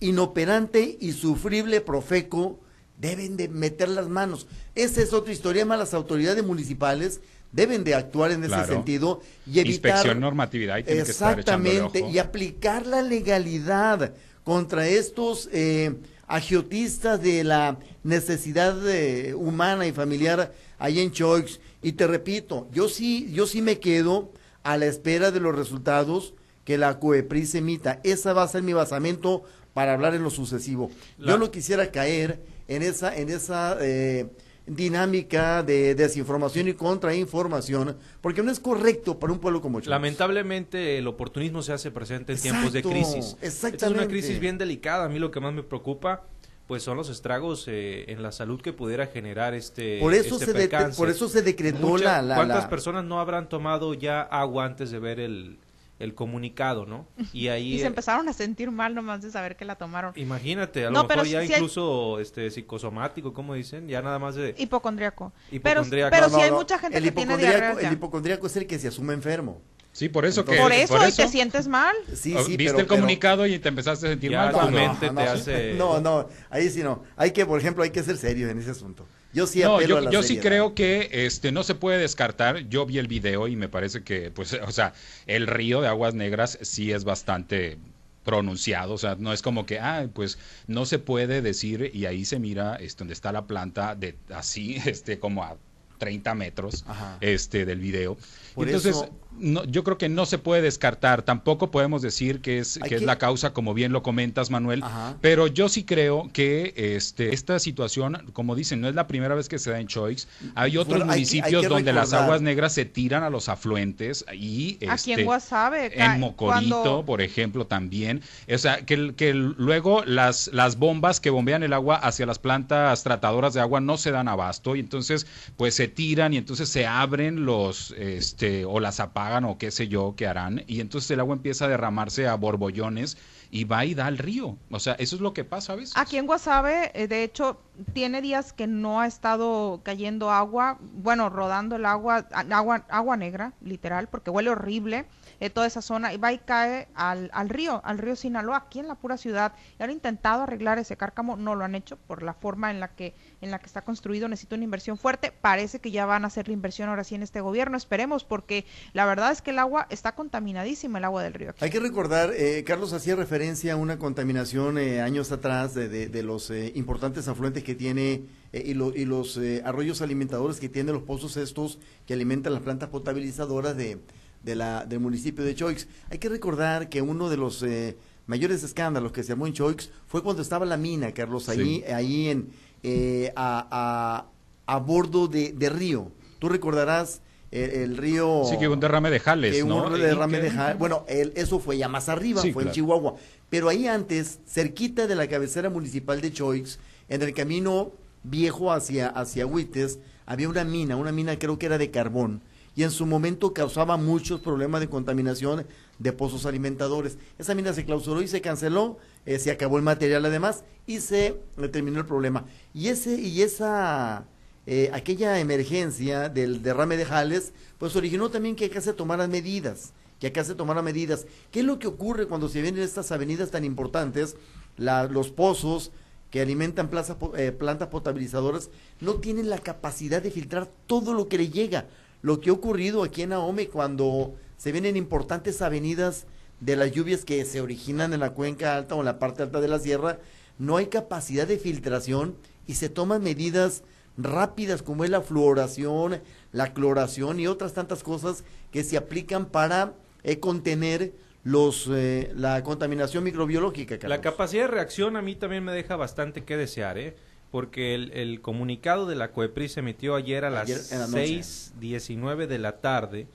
inoperante 0.00 0.96
y 1.00 1.12
sufrible 1.12 1.80
Profeco 1.80 2.60
deben 2.98 3.36
de 3.36 3.48
meter 3.48 3.88
las 3.88 4.08
manos. 4.08 4.46
Esa 4.74 5.02
es 5.02 5.12
otra 5.12 5.32
historia, 5.32 5.64
más 5.64 5.78
las 5.78 5.94
autoridades 5.94 6.44
municipales 6.44 7.20
deben 7.52 7.84
de 7.84 7.94
actuar 7.94 8.32
en 8.32 8.44
ese 8.44 8.66
sentido 8.66 9.20
y 9.46 9.60
evitar 9.60 9.66
inspección 9.66 10.20
normatividad 10.20 10.78
y 10.78 10.90
exactamente 10.90 12.02
que 12.02 12.10
y 12.10 12.18
aplicar 12.18 12.86
la 12.86 13.02
legalidad 13.02 14.14
contra 14.44 14.86
estos 14.86 15.48
eh, 15.52 15.94
agiotistas 16.26 17.22
de 17.22 17.44
la 17.44 17.78
necesidad 18.02 18.76
eh, 18.88 19.34
humana 19.34 19.86
y 19.86 19.92
familiar 19.92 20.52
ahí 20.78 21.00
en 21.00 21.12
Choix. 21.12 21.60
Y 21.82 21.92
te 21.92 22.06
repito 22.06 22.68
yo 22.72 22.88
sí 22.88 23.30
yo 23.32 23.46
sí 23.46 23.62
me 23.62 23.78
quedo 23.78 24.32
a 24.62 24.76
la 24.76 24.86
espera 24.86 25.30
de 25.30 25.40
los 25.40 25.54
resultados 25.54 26.34
que 26.64 26.76
la 26.76 26.98
COEPRIS 26.98 27.54
emita. 27.54 28.00
Esa 28.02 28.32
va 28.32 28.42
a 28.42 28.48
ser 28.48 28.62
mi 28.62 28.72
basamento 28.72 29.44
para 29.76 29.92
hablar 29.92 30.14
en 30.14 30.22
lo 30.22 30.30
sucesivo 30.30 30.90
yo 31.18 31.36
no 31.36 31.50
quisiera 31.50 31.90
caer 31.90 32.40
en 32.66 32.82
esa, 32.82 33.14
en 33.14 33.28
esa 33.28 33.76
eh, 33.78 34.26
dinámica 34.66 35.62
de 35.62 35.94
desinformación 35.94 36.68
y 36.68 36.72
contrainformación, 36.72 37.96
porque 38.22 38.42
no 38.42 38.50
es 38.50 38.58
correcto 38.58 39.18
para 39.18 39.34
un 39.34 39.38
pueblo 39.38 39.60
como 39.60 39.80
Chile. 39.80 39.90
Lamentablemente 39.90 40.96
el 40.96 41.06
oportunismo 41.06 41.62
se 41.62 41.74
hace 41.74 41.90
presente 41.90 42.32
en 42.32 42.40
tiempos 42.40 42.72
de 42.72 42.82
crisis. 42.82 43.36
Exactamente. 43.42 43.86
es 43.86 43.92
una 43.92 44.08
crisis 44.08 44.40
bien 44.40 44.56
delicada. 44.58 45.04
A 45.04 45.08
mí 45.08 45.18
lo 45.18 45.30
que 45.30 45.40
más 45.40 45.52
me 45.52 45.62
preocupa 45.62 46.24
pues 46.66 46.82
son 46.82 46.96
los 46.96 47.10
estragos 47.10 47.66
eh, 47.68 48.06
en 48.08 48.24
la 48.24 48.32
salud 48.32 48.60
que 48.60 48.72
pudiera 48.72 49.06
generar 49.06 49.54
este 49.54 50.00
por 50.00 50.14
eso 50.14 50.34
este 50.40 50.68
se 50.68 50.96
por 50.96 51.08
eso 51.08 51.28
se 51.28 51.42
decretó 51.42 51.96
la, 51.96 52.20
la, 52.22 52.34
cuántas 52.34 52.66
personas 52.66 53.04
no 53.04 53.20
habrán 53.20 53.48
tomado 53.48 53.94
ya 53.94 54.22
agua 54.22 54.64
antes 54.64 54.90
de 54.90 54.98
ver 54.98 55.20
el 55.20 55.58
el 55.98 56.14
comunicado, 56.14 56.86
¿no? 56.86 57.06
Y 57.32 57.48
ahí 57.48 57.78
se 57.78 57.86
empezaron 57.86 58.28
a 58.28 58.32
sentir 58.32 58.70
mal 58.70 58.94
nomás 58.94 59.22
de 59.22 59.30
saber 59.30 59.56
que 59.56 59.64
la 59.64 59.76
tomaron. 59.76 60.12
Imagínate, 60.16 60.86
a 60.86 60.90
lo 60.90 61.04
mejor 61.04 61.26
ya 61.26 61.44
incluso 61.44 62.20
este 62.20 62.50
psicosomático, 62.50 63.32
como 63.32 63.54
dicen, 63.54 63.88
ya 63.88 64.02
nada 64.02 64.18
más 64.18 64.34
de 64.34 64.54
hipocondriaco. 64.58 65.32
Pero, 65.62 65.82
pero 65.90 66.28
si 66.28 66.40
hay 66.40 66.50
mucha 66.50 66.78
gente 66.78 67.00
que 67.00 67.12
tiene 67.12 67.36
diarrea. 67.36 67.72
El 67.72 67.92
hipocondriaco 67.92 68.46
es 68.46 68.56
el 68.56 68.66
que 68.66 68.78
se 68.78 68.88
asume 68.88 69.14
enfermo. 69.14 69.60
Sí, 69.96 70.10
por 70.10 70.26
eso 70.26 70.44
que 70.44 70.58
por 70.58 70.72
eso, 70.72 71.08
y 71.08 71.10
te 71.10 71.26
sientes 71.26 71.68
mal. 71.68 71.96
Sí, 72.14 72.36
sí, 72.44 72.58
Viste 72.58 72.82
el 72.82 72.86
comunicado 72.86 73.46
y 73.46 73.58
te 73.58 73.70
empezaste 73.70 74.08
a 74.08 74.10
sentir 74.10 74.30
mal. 74.30 74.52
Tu 74.52 74.70
mente 74.70 75.08
te 75.08 75.22
hace 75.22 75.74
No, 75.78 76.02
no, 76.02 76.28
ahí 76.50 76.68
sí 76.68 76.82
no. 76.82 77.02
Hay 77.16 77.30
que, 77.30 77.46
por 77.46 77.58
ejemplo, 77.58 77.82
hay 77.82 77.88
que 77.88 78.02
ser 78.02 78.18
serio 78.18 78.50
en 78.50 78.58
ese 78.58 78.72
asunto. 78.72 79.06
Yo 79.36 79.46
sí 79.46 79.60
yo, 79.60 80.22
sí 80.22 80.38
creo 80.38 80.74
que 80.74 81.10
este 81.12 81.52
no 81.52 81.62
se 81.62 81.74
puede 81.74 81.98
descartar. 81.98 82.70
Yo 82.70 82.86
vi 82.86 82.96
el 82.96 83.06
video 83.06 83.48
y 83.48 83.54
me 83.54 83.68
parece 83.68 84.02
que, 84.02 84.30
pues, 84.30 84.54
o 84.54 84.72
sea, 84.72 84.94
el 85.26 85.46
río 85.46 85.82
de 85.82 85.88
aguas 85.88 86.14
negras 86.14 86.58
sí 86.62 86.90
es 86.90 87.04
bastante 87.04 87.76
pronunciado, 88.24 88.94
o 88.94 88.98
sea, 88.98 89.14
no 89.16 89.34
es 89.34 89.42
como 89.42 89.66
que, 89.66 89.78
ah, 89.78 90.08
pues 90.14 90.38
no 90.66 90.86
se 90.86 90.98
puede 90.98 91.42
decir 91.42 91.90
y 91.92 92.06
ahí 92.06 92.24
se 92.24 92.38
mira 92.38 92.76
este, 92.76 93.00
donde 93.00 93.12
está 93.12 93.30
la 93.30 93.46
planta 93.46 93.94
de 93.94 94.16
así, 94.30 94.76
este, 94.86 95.18
como 95.18 95.44
a 95.44 95.58
30 95.98 96.34
metros, 96.34 96.84
este, 97.20 97.64
del 97.64 97.80
video. 97.80 98.16
Entonces, 98.56 99.04
no, 99.38 99.64
yo 99.64 99.84
creo 99.84 99.98
que 99.98 100.08
no 100.08 100.26
se 100.26 100.38
puede 100.38 100.62
descartar. 100.62 101.22
Tampoco 101.22 101.70
podemos 101.70 102.02
decir 102.02 102.40
que 102.40 102.58
es, 102.58 102.78
que, 102.88 102.96
es 102.96 103.02
la 103.02 103.18
causa, 103.18 103.52
como 103.52 103.74
bien 103.74 103.92
lo 103.92 104.02
comentas, 104.02 104.50
Manuel. 104.50 104.82
Pero 105.20 105.46
yo 105.46 105.68
sí 105.68 105.84
creo 105.84 106.30
que 106.32 106.72
este, 106.76 107.34
esta 107.34 107.58
situación, 107.58 108.30
como 108.32 108.54
dicen, 108.54 108.80
no 108.80 108.88
es 108.88 108.94
la 108.94 109.06
primera 109.06 109.34
vez 109.34 109.48
que 109.48 109.58
se 109.58 109.70
da 109.70 109.80
en 109.80 109.86
Choix. 109.86 110.26
Hay 110.54 110.76
otros 110.76 111.04
municipios 111.04 111.68
donde 111.68 111.92
las 111.92 112.12
aguas 112.12 112.40
negras 112.40 112.72
se 112.72 112.84
tiran 112.84 113.22
a 113.22 113.30
los 113.30 113.48
afluentes 113.48 114.24
y 114.32 114.78
aquí 114.88 115.12
en 115.12 115.20
este, 115.20 115.24
Guasave, 115.24 115.92
en 115.94 116.20
Mocorito, 116.20 117.04
por 117.04 117.20
ejemplo, 117.20 117.66
también. 117.66 118.22
O 118.52 118.58
sea, 118.58 118.84
que, 118.84 119.14
que 119.14 119.34
luego 119.34 120.04
las, 120.04 120.48
las 120.52 120.78
bombas 120.78 121.20
que 121.20 121.30
bombean 121.30 121.62
el 121.62 121.72
agua 121.72 121.96
hacia 121.96 122.26
las 122.26 122.38
plantas 122.38 123.02
tratadoras 123.02 123.54
de 123.54 123.60
agua 123.60 123.80
no 123.80 123.96
se 123.96 124.10
dan 124.10 124.28
abasto 124.28 124.76
y 124.76 124.80
entonces 124.80 125.26
pues 125.56 125.74
se 125.74 125.85
tiran 125.88 126.32
y 126.34 126.36
entonces 126.38 126.68
se 126.68 126.86
abren 126.86 127.44
los 127.44 127.92
este 127.92 128.64
o 128.64 128.80
las 128.80 129.00
apagan 129.00 129.44
o 129.44 129.58
qué 129.58 129.70
sé 129.70 129.88
yo 129.88 130.14
que 130.16 130.26
harán, 130.26 130.64
y 130.66 130.80
entonces 130.80 131.10
el 131.12 131.20
agua 131.20 131.34
empieza 131.36 131.66
a 131.66 131.68
derramarse 131.68 132.26
a 132.26 132.34
borbollones 132.36 133.16
y 133.50 133.64
va 133.64 133.84
y 133.84 133.94
da 133.94 134.06
al 134.06 134.18
río. 134.18 134.56
O 134.70 134.80
sea, 134.80 134.94
eso 134.94 135.16
es 135.16 135.22
lo 135.22 135.32
que 135.32 135.44
pasa, 135.44 135.74
¿ves? 135.74 135.92
Aquí 135.94 136.16
en 136.16 136.26
Guasave, 136.26 136.90
eh, 136.94 137.08
de 137.08 137.22
hecho, 137.22 137.60
tiene 137.92 138.22
días 138.22 138.52
que 138.52 138.66
no 138.66 139.00
ha 139.00 139.06
estado 139.06 139.80
cayendo 139.82 140.30
agua, 140.30 140.78
bueno, 140.80 141.28
rodando 141.28 141.76
el 141.76 141.86
agua, 141.86 142.26
agua, 142.50 142.84
agua 142.88 143.16
negra, 143.16 143.52
literal, 143.60 144.08
porque 144.08 144.30
huele 144.30 144.50
horrible 144.50 145.06
eh, 145.40 145.50
toda 145.50 145.66
esa 145.66 145.82
zona, 145.82 146.12
y 146.12 146.16
va 146.16 146.32
y 146.32 146.38
cae 146.38 146.88
al, 146.94 147.30
al 147.32 147.48
río, 147.48 147.82
al 147.84 147.98
río 147.98 148.16
Sinaloa, 148.16 148.56
aquí 148.56 148.80
en 148.80 148.88
la 148.88 148.94
pura 148.94 149.16
ciudad. 149.16 149.52
Y 149.78 149.82
han 149.82 149.90
intentado 149.90 150.42
arreglar 150.42 150.78
ese 150.78 150.96
cárcamo, 150.96 151.36
no 151.36 151.54
lo 151.54 151.64
han 151.64 151.74
hecho 151.74 151.96
por 151.96 152.22
la 152.22 152.34
forma 152.34 152.70
en 152.70 152.80
la 152.80 152.88
que, 152.88 153.14
en 153.40 153.50
la 153.50 153.58
que 153.58 153.66
está 153.66 153.82
construido, 153.82 154.28
necesita 154.28 154.56
una 154.56 154.64
inversión 154.64 154.98
fuerte. 154.98 155.32
Parece 155.32 155.80
que 155.80 155.90
ya 155.90 156.06
van 156.06 156.24
a 156.24 156.28
hacer 156.28 156.48
la 156.48 156.54
inversión 156.54 156.88
ahora 156.88 157.04
sí 157.04 157.14
en 157.14 157.22
este 157.22 157.40
gobierno, 157.40 157.76
esperemos, 157.76 158.24
porque 158.24 158.64
la 158.92 159.04
verdad 159.04 159.30
es 159.30 159.42
que 159.42 159.50
el 159.50 159.58
agua 159.58 159.86
está 159.90 160.14
contaminadísima, 160.14 160.98
el 160.98 161.04
agua 161.04 161.22
del 161.22 161.34
río. 161.34 161.54
Hay 161.60 161.70
que 161.70 161.80
recordar, 161.80 162.32
eh, 162.34 162.64
Carlos 162.64 162.92
hacía 162.92 163.14
referencia 163.14 163.35
a 163.70 163.76
una 163.76 163.98
contaminación 163.98 164.78
eh, 164.78 165.00
años 165.00 165.32
atrás 165.32 165.74
de, 165.74 165.88
de, 165.88 166.22
los 166.22 166.50
eh, 166.50 166.72
importantes 166.74 167.28
afluentes 167.28 167.64
que 167.64 167.74
tiene 167.74 168.24
y, 168.52 168.70
y, 168.70 169.04
los 169.04 169.38
arroyos 169.64 170.00
alimentadores 170.00 170.58
que 170.58 170.68
tienen 170.68 170.94
los 170.94 171.02
pozos 171.02 171.36
estos 171.36 171.78
que 172.06 172.14
alimentan 172.14 172.52
las 172.52 172.62
plantas 172.62 172.88
potabilizadoras 172.88 173.76
de 173.76 173.98
de 174.46 174.54
la, 174.54 174.86
del 174.86 175.00
municipio 175.00 175.44
de 175.44 175.54
Choix. 175.54 175.88
Hay 176.08 176.18
que 176.18 176.28
recordar 176.28 176.88
que 176.88 177.02
uno 177.02 177.28
de 177.28 177.36
los 177.36 177.62
eh, 177.62 177.96
mayores 178.26 178.62
escándalos 178.62 179.12
que 179.12 179.24
se 179.24 179.32
armó 179.32 179.46
en 179.46 179.52
Choix 179.52 179.90
fue 180.06 180.22
cuando 180.22 180.40
estaba 180.40 180.64
la 180.64 180.76
mina, 180.76 181.12
Carlos, 181.12 181.48
ahí, 181.48 181.82
ahí 181.92 182.28
en, 182.28 182.50
eh, 182.82 183.32
a, 183.36 184.26
a, 184.66 184.78
bordo 184.78 185.26
de, 185.26 185.52
de, 185.52 185.68
río. 185.68 186.12
Tú 186.38 186.48
recordarás 186.48 187.22
el, 187.50 187.96
río... 187.96 188.42
Sí, 188.48 188.58
que 188.58 188.68
un 188.68 188.80
derrame 188.80 189.10
de 189.10 189.20
Jales, 189.20 189.62
Un 189.62 189.98
derrame 189.98 190.40
de 190.40 190.50
Jales. 190.50 190.78
Bueno, 190.78 191.04
el, 191.08 191.32
eso 191.36 191.58
fue 191.58 191.78
ya 191.78 191.88
más 191.88 192.08
arriba, 192.08 192.42
fue 192.52 192.64
en 192.64 192.70
Chihuahua. 192.70 193.14
Pero 193.48 193.68
ahí 193.68 193.86
antes, 193.86 194.40
cerquita 194.46 195.06
de 195.06 195.14
la 195.14 195.28
cabecera 195.28 195.70
municipal 195.70 196.20
de 196.20 196.32
Choix, 196.32 196.78
en 197.08 197.22
el 197.22 197.32
camino 197.34 197.92
viejo 198.24 198.72
hacia, 198.72 199.08
hacia 199.08 199.46
Huites, 199.46 200.00
había 200.26 200.48
una 200.48 200.64
mina, 200.64 200.96
una 200.96 201.12
mina 201.12 201.38
creo 201.38 201.58
que 201.58 201.66
era 201.66 201.78
de 201.78 201.90
carbón 201.90 202.42
y 202.76 202.82
en 202.82 202.90
su 202.90 203.06
momento 203.06 203.54
causaba 203.54 203.96
muchos 203.96 204.40
problemas 204.40 204.82
de 204.82 204.88
contaminación 204.88 205.66
de 205.98 206.12
pozos 206.12 206.44
alimentadores. 206.44 207.16
Esa 207.38 207.54
mina 207.54 207.72
se 207.72 207.86
clausuró 207.86 208.20
y 208.20 208.28
se 208.28 208.42
canceló, 208.42 208.98
eh, 209.24 209.38
se 209.38 209.50
acabó 209.50 209.78
el 209.78 209.82
material 209.82 210.26
además 210.26 210.62
y 210.86 211.00
se 211.00 211.40
terminó 211.72 211.98
el 211.98 212.06
problema. 212.06 212.44
Y 212.74 212.88
ese 212.88 213.18
y 213.18 213.40
esa 213.40 214.26
eh, 214.66 214.90
aquella 214.92 215.38
emergencia 215.38 216.28
del 216.28 216.62
derrame 216.62 216.96
de 216.96 217.04
Jales, 217.04 217.52
pues 217.78 217.96
originó 217.96 218.30
también 218.30 218.56
que 218.56 218.66
acá 218.66 218.80
se 218.80 218.92
tomaran 218.92 219.30
medidas, 219.30 219.92
que 220.20 220.26
acá 220.26 220.44
se 220.44 220.54
tomaran 220.54 220.84
medidas. 220.84 221.26
¿Qué 221.50 221.60
es 221.60 221.66
lo 221.66 221.78
que 221.78 221.86
ocurre 221.86 222.26
cuando 222.26 222.48
se 222.48 222.62
vienen 222.62 222.82
estas 222.82 223.12
avenidas 223.12 223.50
tan 223.50 223.64
importantes? 223.64 224.36
los 224.78 225.30
pozos 225.30 225.90
que 226.30 226.42
alimentan 226.42 226.90
eh, 227.38 227.50
plantas 227.50 227.88
potabilizadoras 227.88 228.68
no 229.00 229.14
tienen 229.14 229.48
la 229.48 229.56
capacidad 229.56 230.20
de 230.20 230.30
filtrar 230.30 230.68
todo 230.86 231.14
lo 231.14 231.28
que 231.28 231.38
le 231.38 231.48
llega 231.48 231.86
lo 232.26 232.40
que 232.40 232.50
ha 232.50 232.54
ocurrido 232.54 233.04
aquí 233.04 233.22
en 233.22 233.32
Ahome 233.32 233.68
cuando 233.68 234.34
se 234.56 234.72
vienen 234.72 234.96
importantes 234.96 235.62
avenidas 235.62 236.26
de 236.60 236.74
las 236.74 236.90
lluvias 236.90 237.24
que 237.24 237.44
se 237.44 237.60
originan 237.60 238.12
en 238.12 238.20
la 238.20 238.30
cuenca 238.30 238.76
alta 238.76 238.94
o 238.94 238.98
en 238.98 239.04
la 239.04 239.18
parte 239.20 239.42
alta 239.42 239.60
de 239.60 239.68
la 239.68 239.78
sierra, 239.78 240.18
no 240.58 240.76
hay 240.76 240.86
capacidad 240.86 241.46
de 241.46 241.58
filtración 241.58 242.34
y 242.66 242.74
se 242.74 242.88
toman 242.88 243.22
medidas 243.22 243.84
rápidas 244.16 244.82
como 244.82 245.04
es 245.04 245.10
la 245.10 245.20
fluoración, 245.20 246.20
la 246.52 246.72
cloración 246.72 247.40
y 247.40 247.46
otras 247.46 247.74
tantas 247.74 248.02
cosas 248.02 248.44
que 248.72 248.84
se 248.84 248.96
aplican 248.96 249.46
para 249.46 249.94
eh, 250.22 250.40
contener 250.40 251.12
los 251.44 251.88
eh, 251.92 252.32
la 252.34 252.62
contaminación 252.64 253.24
microbiológica. 253.24 253.96
La 254.08 254.20
capacidad 254.20 254.62
de 254.64 254.68
reacción 254.68 255.16
a 255.16 255.22
mí 255.22 255.36
también 255.36 255.64
me 255.64 255.72
deja 255.72 255.96
bastante 255.96 256.44
que 256.44 256.56
desear, 256.56 256.98
¿eh? 256.98 257.16
porque 257.50 257.94
el, 257.94 258.40
comunicado 258.40 259.06
de 259.06 259.14
la 259.14 259.30
COEPRI 259.30 259.68
se 259.68 259.80
emitió 259.80 260.14
ayer 260.16 260.44
a 260.44 260.50
las 260.50 260.68
6.19 260.68 262.46
de 262.46 262.58
la 262.58 262.80
tarde, 262.80 263.28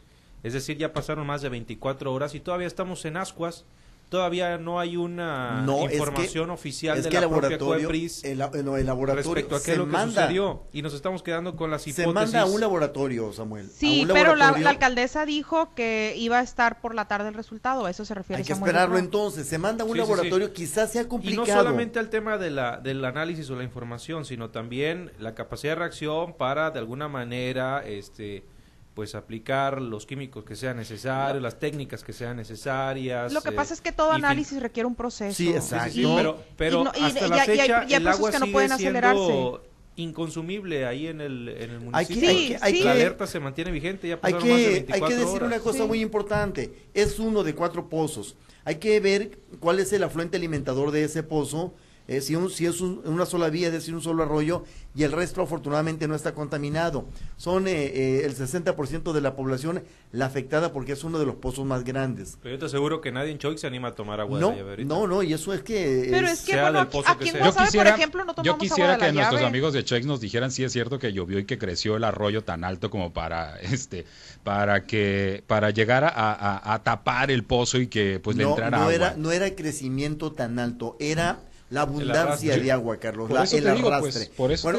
es 0.44 0.54
decir, 0.54 0.78
ya 0.78 0.94
pasaron 0.94 1.26
más 1.26 1.42
de 1.42 1.50
24 1.50 2.14
horas 2.14 2.36
y 2.36 2.40
todavía 2.40 2.68
estamos 2.68 3.06
en 3.06 3.18
ascuas 3.18 3.66
todavía 4.12 4.58
no 4.58 4.78
hay 4.78 4.98
una 4.98 5.66
información 5.90 6.50
oficial 6.50 7.02
de 7.02 7.10
la 7.10 7.30
propia 7.30 7.58
Coepris 7.58 8.26
el, 8.26 8.40
laboratorio 8.40 9.16
respecto 9.16 9.56
a 9.56 9.64
qué 9.64 9.72
es 9.72 9.78
lo 9.78 9.88
que 9.88 9.98
sucedió 9.98 10.64
y 10.74 10.82
nos 10.82 10.94
estamos 10.94 11.24
quedando 11.24 11.56
con 11.56 11.72
las 11.72 11.88
hipótesis. 11.88 12.06
Se 12.06 12.14
manda 12.14 12.42
a 12.42 12.46
un 12.46 12.60
laboratorio, 12.60 13.32
Samuel. 13.32 13.70
Sí, 13.74 14.06
pero 14.12 14.36
La, 14.36 14.50
alcaldesa 14.50 15.26
dijo 15.26 15.74
que 15.76 16.14
iba 16.18 16.40
a 16.40 16.42
estar 16.42 16.82
por 16.82 16.94
la 16.94 17.08
tarde 17.08 17.30
el 17.30 17.36
resultado, 17.36 17.86
a 17.86 17.90
eso 17.90 18.04
se 18.04 18.14
refiere 18.14 18.42
Hay 18.42 18.46
que 18.46 18.52
esperarlo 18.52 18.98
entonces, 18.98 19.48
se 19.48 19.58
manda 19.58 19.86
a 19.86 19.88
un 19.88 19.96
laboratorio, 19.96 20.52
quizás 20.52 20.92
sea 20.92 21.08
complicado. 21.08 21.46
Y 21.46 21.50
no 21.50 21.58
solamente 21.58 21.98
al 21.98 22.10
tema 22.10 22.38
de 22.38 22.52
la, 22.52 22.82
del 22.82 23.06
análisis 23.06 23.50
o 23.50 23.56
la 23.56 23.64
información, 23.64 24.26
sino 24.26 24.50
también 24.50 25.14
la 25.20 25.36
capacidad 25.36 25.72
de 25.72 25.80
reacción 25.80 26.34
para 26.34 26.72
de 26.72 26.80
alguna 26.80 27.08
manera 27.08 27.82
este 27.86 28.44
pues 28.94 29.16
aplicar 29.16 29.82
los 29.82 30.06
químicos 30.06 30.44
que 30.44 30.56
sean 30.56 30.78
necesarios, 30.78 31.42
las 31.42 31.60
técnicas 31.60 32.04
que 32.04 32.14
sean 32.14 32.38
necesarias. 32.38 33.32
Lo 33.32 33.42
que 33.42 33.52
pasa 33.52 33.74
es 33.74 33.82
que 33.82 33.92
todo 33.92 34.12
análisis 34.12 34.62
requiere 34.62 34.88
un 34.88 34.96
proceso. 34.96 35.36
Sí, 35.36 35.50
exacto. 35.50 36.16
pero, 36.16 36.44
pero 36.58 36.92
hasta 37.02 37.28
la 37.28 37.46
fecha 37.46 37.84
el 37.84 38.08
agua 38.08 38.32
que 38.32 38.40
no 38.40 38.48
pueden 38.48 38.72
acelerarse. 38.72 39.60
inconsumible 39.96 40.86
ahí 40.86 41.08
en 41.08 41.22
el, 41.22 41.48
en 41.50 41.70
el 41.70 41.80
municipio. 41.80 42.60
la 42.60 42.92
alerta 42.92 43.28
se 43.28 43.40
mantiene 43.40 43.72
vigente, 43.72 44.10
ya 44.10 44.20
hay 44.22 44.34
que, 44.34 44.50
más 44.50 44.58
de 44.58 44.70
24 44.70 45.06
Hay 45.06 45.12
que 45.12 45.26
decir 45.26 45.44
una 45.44 45.60
cosa 45.60 45.86
muy 45.86 46.02
importante, 46.02 46.74
es 46.94 47.18
uno 47.20 47.44
de 47.44 47.56
cuatro 47.56 47.88
pozos. 47.90 48.36
Hay 48.66 48.76
que 48.76 49.00
ver 49.00 49.40
cuál 49.60 49.80
es 49.80 49.92
el 49.94 50.04
afluente 50.04 50.38
alimentador 50.38 50.92
de 50.92 51.06
ese 51.06 51.24
pozo, 51.24 51.74
eh, 52.08 52.22
si, 52.22 52.36
si, 52.50 52.66
es 52.66 52.82
una 52.82 53.26
sola 53.26 53.50
vía, 53.50 53.68
es 53.68 53.74
decir, 53.74 53.94
un 53.94 54.02
solo 54.02 54.24
arroyo, 54.24 54.64
y 54.96 55.04
el 55.04 55.12
resto 55.12 55.42
afortunadamente 55.42 56.08
no 56.08 56.16
está 56.16 56.34
contaminado. 56.34 57.06
Son 57.38 57.68
eh, 57.68 57.86
eh, 57.86 58.26
el 58.26 58.36
60% 58.36 59.14
de 59.14 59.22
la 59.22 59.36
población 59.36 59.84
la 60.12 60.26
afectada 60.26 60.74
porque 60.74 60.92
es 60.92 61.04
uno 61.06 61.20
de 61.20 61.26
los 61.26 61.36
pozos 61.36 61.66
más 61.66 61.86
grandes. 61.86 62.38
Pero 62.42 62.56
yo 62.56 62.60
te 62.60 62.66
aseguro 62.66 63.00
que 63.00 63.12
nadie 63.12 63.32
en 63.32 63.38
Choix 63.38 63.62
se 63.62 63.68
anima 63.68 63.90
a 63.90 63.96
tomar 63.96 64.20
agua 64.20 64.40
no, 64.40 64.52
de 64.52 64.84
No, 64.84 65.08
no, 65.08 65.24
y 65.24 65.32
eso 65.32 65.54
es 65.54 65.64
que... 65.64 66.08
Pero 66.10 66.28
es 66.28 66.42
que, 66.42 66.60
bueno, 66.60 66.80
aquí, 66.80 67.30
en 67.30 67.44
yo 67.44 67.56
quisiera, 67.56 67.92
por 67.92 68.00
ejemplo, 68.00 68.26
no 68.26 68.44
Yo 68.44 68.58
quisiera 68.58 68.98
que 68.98 69.12
nuestros 69.14 69.42
amigos 69.42 69.74
de 69.74 69.86
Choix 69.86 70.06
nos 70.06 70.20
dijeran 70.20 70.52
si 70.52 70.64
es 70.66 70.74
cierto 70.74 71.00
que 71.00 71.14
llovió 71.14 71.40
y 71.40 71.46
que 71.46 71.58
creció 71.58 71.96
el 71.96 72.04
arroyo 72.04 72.44
tan 72.44 72.64
alto 72.64 72.90
como 72.90 73.14
para 73.14 73.60
este 73.62 74.06
para 74.44 74.86
que 74.86 75.44
para 75.48 75.70
llegar 75.70 76.04
a, 76.04 76.74
a, 76.74 76.84
tapar 76.84 77.32
el 77.32 77.44
pozo 77.44 77.80
y 77.80 77.88
que 77.88 78.20
pues 78.20 78.36
le 78.38 78.44
entrara 78.44 78.78
no 78.78 78.84
agua. 78.84 78.94
Era, 78.94 79.16
no 79.16 79.32
era 79.32 79.56
crecimiento 79.56 80.32
tan 80.32 80.60
alto, 80.60 80.98
era 81.00 81.42
la 81.72 81.82
abundancia 81.82 82.58
de 82.58 82.72
agua, 82.72 82.98
Carlos, 82.98 83.30
por 83.30 83.42
eso 83.42 83.58
el 83.58 83.64
pues, 83.64 83.84
arrastre. 83.84 84.30
por 84.36 84.52
eso 84.52 84.72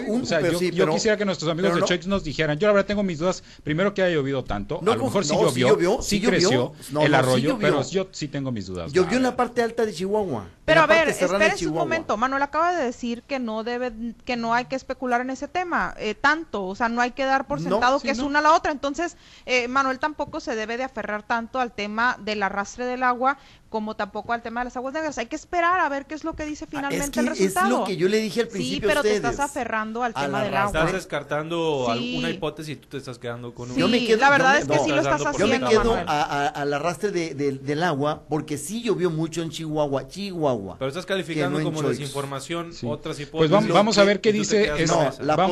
yo, 0.70 0.88
quisiera 0.90 1.16
que 1.16 1.24
nuestros 1.24 1.50
amigos 1.50 1.74
de 1.74 1.82
Chex 1.82 2.06
nos 2.06 2.22
dijeran, 2.22 2.58
yo 2.58 2.68
la 2.68 2.74
verdad 2.74 2.86
tengo 2.86 3.02
mis 3.02 3.18
dudas, 3.18 3.42
primero 3.64 3.94
que 3.94 4.02
haya 4.02 4.14
llovido 4.14 4.44
tanto, 4.44 4.78
a 4.80 4.84
lo 4.84 5.04
mejor 5.04 5.24
sí, 5.24 5.34
llovió, 5.56 6.02
sí, 6.02 6.20
creció 6.20 6.74
el 7.00 7.14
arroyo, 7.14 7.58
pero 7.58 7.82
yo 7.88 8.08
sí 8.12 8.28
tengo 8.28 8.52
mis 8.52 8.66
dudas. 8.66 8.92
Llovió 8.92 9.16
en 9.16 9.22
la 9.22 9.36
parte 9.36 9.62
alta 9.62 9.86
de 9.86 9.92
Chihuahua. 9.92 10.46
Pero 10.64 10.80
a 10.82 10.86
ver, 10.86 11.08
espérense 11.08 11.66
un 11.66 11.74
momento, 11.74 12.16
Manuel 12.16 12.42
acaba 12.42 12.72
de 12.72 12.84
decir 12.84 13.22
que 13.22 13.38
no 13.38 13.64
debe, 13.64 13.92
que 14.24 14.36
no 14.36 14.54
hay 14.54 14.66
que 14.66 14.76
especular 14.76 15.20
en 15.20 15.30
ese 15.30 15.48
tema, 15.48 15.94
eh, 15.98 16.14
tanto, 16.14 16.64
o 16.64 16.74
sea, 16.74 16.88
no 16.88 17.00
hay 17.00 17.10
que 17.10 17.24
dar 17.24 17.46
por 17.46 17.60
sentado 17.60 17.98
que 18.00 18.10
es 18.10 18.20
una 18.20 18.38
a 18.38 18.42
la 18.42 18.52
otra, 18.52 18.70
entonces 18.70 19.16
eh, 19.44 19.66
Manuel 19.66 19.98
tampoco 19.98 20.40
se 20.40 20.54
debe 20.54 20.76
de 20.76 20.84
aferrar 20.84 21.24
tanto 21.24 21.58
al 21.58 21.72
tema 21.72 22.16
del 22.20 22.42
arrastre 22.42 22.86
del 22.86 23.02
agua, 23.02 23.38
como 23.72 23.96
tampoco 23.96 24.34
al 24.34 24.42
tema 24.42 24.60
de 24.60 24.66
las 24.66 24.76
aguas 24.76 24.92
negras. 24.92 25.16
Hay 25.16 25.26
que 25.26 25.34
esperar 25.34 25.80
a 25.80 25.88
ver 25.88 26.04
qué 26.04 26.14
es 26.14 26.24
lo 26.24 26.34
que 26.34 26.44
dice 26.44 26.66
ah, 26.66 26.68
finalmente 26.70 27.20
el 27.20 27.26
resultado. 27.26 27.66
Es 27.66 27.72
lo 27.72 27.84
que 27.84 27.96
yo 27.96 28.06
le 28.06 28.18
dije 28.18 28.42
al 28.42 28.48
principio. 28.48 28.86
Sí, 28.86 28.86
pero 28.86 29.02
te 29.02 29.16
estás 29.16 29.40
aferrando 29.40 30.02
al 30.02 30.12
tema 30.12 30.44
del 30.44 30.54
agua. 30.54 30.80
Estás 30.80 30.92
descartando 30.92 31.90
alguna 31.90 32.28
hipótesis 32.28 32.74
y 32.74 32.76
tú 32.76 32.88
te 32.88 32.98
estás 32.98 33.18
quedando 33.18 33.54
con 33.54 33.70
una. 33.70 33.80
yo 33.80 33.88
me 33.88 34.04
quedo, 34.06 34.20
la 34.20 34.30
verdad 34.30 34.58
es 34.58 34.68
que 34.68 34.78
sí 34.78 34.90
lo 34.90 35.00
estás 35.00 35.24
haciendo. 35.24 35.56
Yo 35.56 35.60
me 35.60 35.68
quedo 35.68 35.96
al 36.06 36.72
arrastre 36.74 37.10
del 37.10 37.82
agua 37.82 38.22
porque 38.28 38.58
sí 38.58 38.82
llovió 38.82 39.10
mucho 39.10 39.42
en 39.42 39.48
Chihuahua. 39.48 40.06
Chihuahua. 40.06 40.51
Pero 40.78 40.88
estás 40.88 41.06
calificando 41.06 41.62
como 41.62 41.82
desinformación 41.82 42.70
otras 42.84 43.18
hipótesis. 43.20 43.30
Pues 43.30 43.50
vamos, 43.50 43.98
a 43.98 44.04
ver 44.04 44.20
qué 44.20 44.32
dice. 44.32 44.72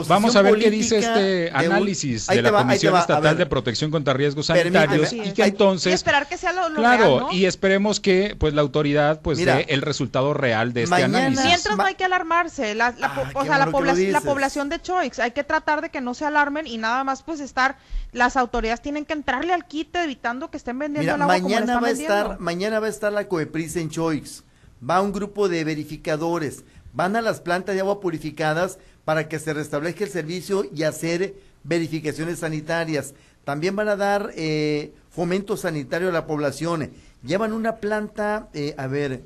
vamos 0.08 0.36
a 0.36 0.42
ver 0.42 0.58
qué 0.58 0.70
dice 0.70 0.98
este 0.98 1.50
análisis 1.52 2.26
de, 2.26 2.42
la 2.42 2.52
Comisión 2.52 2.96
Estatal 2.96 3.36
de 3.36 3.46
Protección 3.46 3.90
contra 3.90 4.14
Riesgos 4.14 4.46
Sanitarios 4.46 5.12
y 5.12 5.32
que 5.32 5.44
entonces. 5.44 5.92
Y 5.92 5.94
esperar 5.94 6.28
que 6.28 6.36
sea 6.36 6.52
lo, 6.52 6.74
Claro, 6.74 7.28
y 7.32 7.44
esperemos 7.46 8.00
que 8.00 8.36
pues 8.38 8.54
la 8.54 8.62
autoridad 8.62 9.20
pues 9.20 9.38
dé 9.38 9.66
el 9.68 9.82
resultado 9.82 10.34
real 10.34 10.72
de 10.72 10.84
este 10.84 11.02
análisis. 11.02 11.44
Mientras 11.44 11.76
no 11.76 11.84
hay 11.84 11.94
que 11.94 12.04
alarmarse, 12.04 12.74
la, 12.74 12.94
o 13.34 13.44
sea, 13.44 13.58
la, 13.58 13.66
la 13.66 14.20
población 14.20 14.68
de 14.68 14.80
Choix, 14.80 15.18
hay 15.18 15.32
que 15.32 15.44
tratar 15.44 15.80
de 15.80 15.90
que 15.90 16.00
no 16.00 16.14
se 16.14 16.24
alarmen 16.24 16.66
y 16.66 16.78
nada 16.78 17.04
más 17.04 17.22
pues 17.22 17.40
estar, 17.40 17.76
las 18.12 18.36
autoridades 18.36 18.82
tienen 18.82 19.04
que 19.04 19.12
entrarle 19.12 19.52
al 19.52 19.66
quite 19.66 20.02
evitando 20.02 20.50
que 20.50 20.56
estén 20.56 20.78
vendiendo 20.78 21.14
el 21.14 21.22
agua 21.22 21.38
mañana 21.38 21.80
va 21.80 21.88
a 21.88 21.90
estar, 21.90 22.40
mañana 22.40 22.80
va 22.80 22.86
a 22.86 22.90
estar 22.90 23.12
la 23.12 23.28
Coepris 23.28 23.76
en 23.76 23.90
Choix, 23.90 24.44
va 24.88 25.00
un 25.00 25.12
grupo 25.12 25.48
de 25.48 25.64
verificadores, 25.64 26.64
van 26.92 27.16
a 27.16 27.22
las 27.22 27.40
plantas 27.40 27.74
de 27.74 27.80
agua 27.80 28.00
purificadas 28.00 28.78
para 29.04 29.28
que 29.28 29.38
se 29.38 29.52
restablezca 29.52 30.04
el 30.04 30.10
servicio 30.10 30.64
y 30.74 30.82
hacer 30.82 31.34
verificaciones 31.64 32.40
sanitarias. 32.40 33.14
También 33.44 33.74
van 33.76 33.88
a 33.88 33.96
dar 33.96 34.32
eh, 34.36 34.92
fomento 35.10 35.56
sanitario 35.56 36.08
a 36.08 36.12
la 36.12 36.26
población 36.26 36.90
Llevan 37.22 37.52
una 37.52 37.76
planta, 37.76 38.48
eh, 38.54 38.74
a 38.78 38.86
ver, 38.86 39.24